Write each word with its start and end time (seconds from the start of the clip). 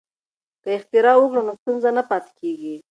که 0.63 0.69
اختراع 0.77 1.17
وکړو 1.19 1.41
نو 1.47 1.53
ستونزه 1.61 1.89
نه 1.97 2.03
پاتې 2.09 2.31
کیږي. 2.39 2.75